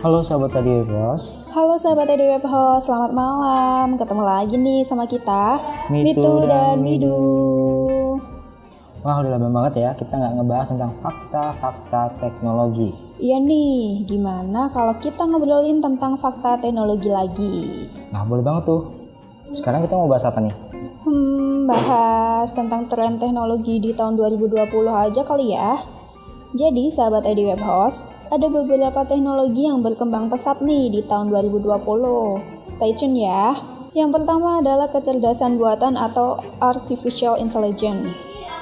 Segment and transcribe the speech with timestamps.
[0.00, 1.44] Halo sahabat tadi Bos.
[1.52, 4.00] Halo sahabat tadi Web Host, selamat malam.
[4.00, 5.60] Ketemu lagi nih sama kita,
[5.92, 7.20] Mitu dan Midu.
[9.04, 12.96] Wah udah lama banget ya kita nggak ngebahas tentang fakta-fakta teknologi.
[13.20, 17.84] Iya nih, gimana kalau kita ngobrolin tentang fakta teknologi lagi?
[18.08, 18.96] Nah boleh banget tuh.
[19.52, 20.56] Sekarang kita mau bahas apa nih?
[21.04, 24.64] Hmm, bahas tentang tren teknologi di tahun 2020
[24.96, 25.99] aja kali ya.
[26.50, 32.42] Jadi, sahabat ID Web Host, ada beberapa teknologi yang berkembang pesat nih di tahun 2020.
[32.66, 33.54] Stay tune ya.
[33.94, 38.10] Yang pertama adalah kecerdasan buatan atau artificial intelligence.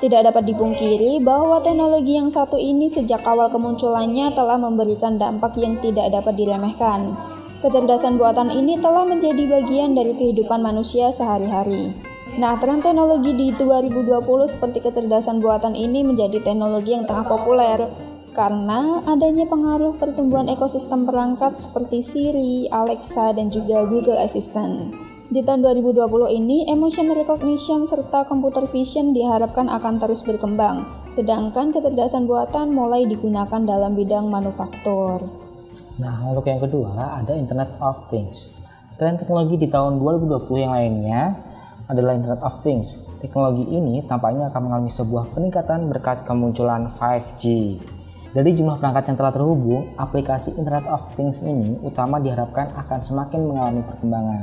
[0.00, 5.80] Tidak dapat dipungkiri bahwa teknologi yang satu ini sejak awal kemunculannya telah memberikan dampak yang
[5.80, 7.16] tidak dapat diremehkan.
[7.60, 12.09] Kecerdasan buatan ini telah menjadi bagian dari kehidupan manusia sehari-hari.
[12.38, 17.90] Nah, tren teknologi di 2020 seperti kecerdasan buatan ini menjadi teknologi yang tengah populer
[18.30, 24.94] karena adanya pengaruh pertumbuhan ekosistem perangkat seperti Siri, Alexa, dan juga Google Assistant.
[25.30, 32.26] Di tahun 2020 ini, emotion recognition serta computer vision diharapkan akan terus berkembang, sedangkan kecerdasan
[32.30, 35.22] buatan mulai digunakan dalam bidang manufaktur.
[36.02, 38.54] Nah untuk yang kedua ada Internet of Things.
[38.98, 41.49] Tren teknologi di tahun 2020 yang lainnya
[41.90, 43.02] adalah Internet of Things.
[43.18, 47.44] Teknologi ini tampaknya akan mengalami sebuah peningkatan berkat kemunculan 5G.
[48.30, 53.42] Dari jumlah perangkat yang telah terhubung, aplikasi Internet of Things ini utama diharapkan akan semakin
[53.42, 54.42] mengalami perkembangan.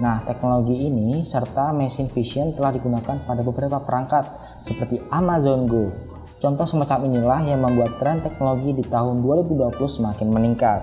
[0.00, 4.24] Nah, teknologi ini serta machine vision telah digunakan pada beberapa perangkat
[4.64, 5.92] seperti Amazon Go.
[6.40, 10.80] Contoh semacam inilah yang membuat tren teknologi di tahun 2020 semakin meningkat.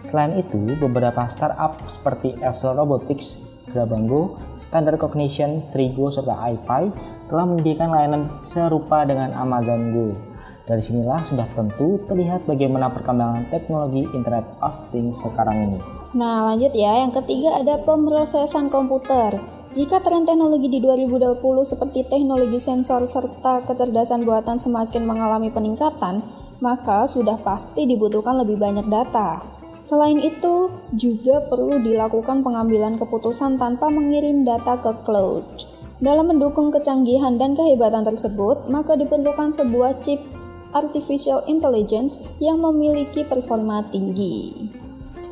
[0.00, 6.82] Selain itu, beberapa startup seperti Excel Robotics Grabango, Standard Cognition, Trigo, serta iFi
[7.28, 10.08] telah menyediakan layanan serupa dengan Amazon Go.
[10.68, 15.78] Dari sinilah sudah tentu terlihat bagaimana perkembangan teknologi Internet of Things sekarang ini.
[16.12, 17.08] Nah, lanjut ya.
[17.08, 19.40] Yang ketiga ada pemrosesan komputer.
[19.72, 26.24] Jika tren teknologi di 2020 seperti teknologi sensor serta kecerdasan buatan semakin mengalami peningkatan,
[26.60, 29.57] maka sudah pasti dibutuhkan lebih banyak data.
[29.88, 35.64] Selain itu, juga perlu dilakukan pengambilan keputusan tanpa mengirim data ke cloud.
[36.04, 40.20] Dalam mendukung kecanggihan dan kehebatan tersebut, maka diperlukan sebuah chip
[40.76, 44.68] artificial intelligence yang memiliki performa tinggi.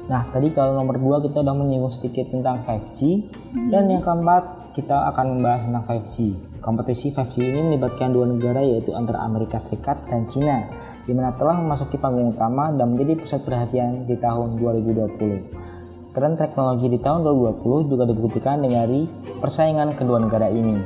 [0.08, 3.28] Nah, tadi kalau nomor 2 kita udah menyinggung sedikit tentang 5G
[3.68, 6.36] dan yang keempat kita akan membahas tentang 5G.
[6.60, 10.68] Kompetisi 5G ini melibatkan dua negara yaitu antara Amerika Serikat dan Cina,
[11.08, 16.12] di mana telah memasuki panggung utama dan menjadi pusat perhatian di tahun 2020.
[16.12, 19.08] Tren teknologi di tahun 2020 juga dibuktikan dari
[19.40, 20.84] persaingan kedua negara ini.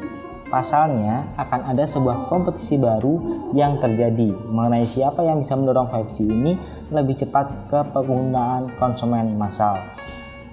[0.51, 3.19] Pasalnya, akan ada sebuah kompetisi baru
[3.55, 6.55] yang terjadi mengenai siapa yang bisa mendorong 5G ini
[6.95, 9.79] lebih cepat ke penggunaan konsumen massal.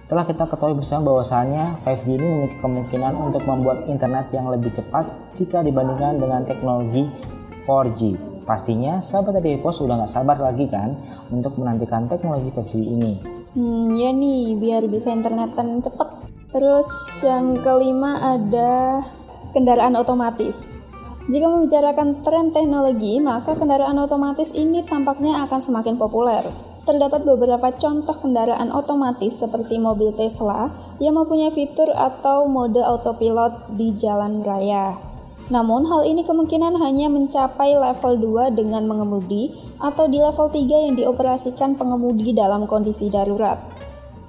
[0.08, 5.04] Telah kita ketahui bersama bahwasanya 5G ini memiliki kemungkinan untuk membuat internet yang lebih cepat
[5.36, 7.12] jika dibandingkan dengan teknologi
[7.68, 8.16] 4G.
[8.48, 10.96] Pastinya sahabat dari Pos sudah nggak sabar lagi kan
[11.28, 13.14] untuk menantikan teknologi 5G ini.
[13.52, 16.08] Hmm, ya nih, biar bisa internetan cepet.
[16.56, 16.88] Terus
[17.28, 19.04] yang kelima ada
[19.52, 20.80] kendaraan otomatis.
[21.28, 26.48] Jika membicarakan tren teknologi, maka kendaraan otomatis ini tampaknya akan semakin populer.
[26.88, 30.72] Terdapat beberapa contoh kendaraan otomatis seperti mobil Tesla
[31.04, 34.96] yang mempunyai fitur atau mode autopilot di jalan raya.
[35.52, 39.52] Namun hal ini kemungkinan hanya mencapai level 2 dengan mengemudi
[39.84, 43.60] atau di level 3 yang dioperasikan pengemudi dalam kondisi darurat.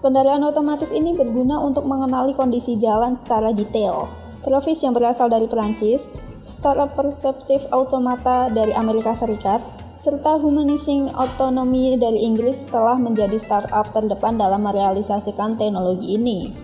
[0.02, 6.14] Kendaraan otomatis ini berguna untuk mengenali kondisi jalan secara detail, Provis yang berasal dari Perancis,
[6.46, 9.58] Startup Perceptive Automata dari Amerika Serikat,
[9.98, 16.54] serta Humanizing Autonomy dari Inggris telah menjadi startup terdepan dalam merealisasikan teknologi ini.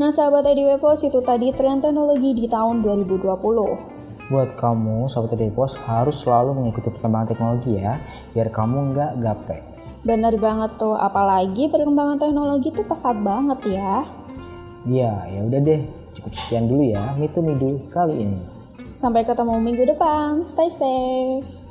[0.00, 4.32] Nah sahabat Edwepos itu tadi tren teknologi di tahun 2020.
[4.32, 8.00] Buat kamu, sahabat Edwepos harus selalu mengikuti perkembangan teknologi ya,
[8.32, 9.60] biar kamu nggak gaptek.
[10.00, 14.08] Bener banget tuh, apalagi perkembangan teknologi tuh pesat banget ya.
[14.88, 15.82] Iya, ya udah deh,
[16.16, 18.40] Cukup sekian dulu ya, Mitu Midu kali ini.
[18.96, 21.67] Sampai ketemu minggu depan, stay safe.